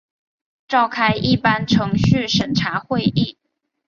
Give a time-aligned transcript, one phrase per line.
[0.67, 3.37] 召开一般程序审查会议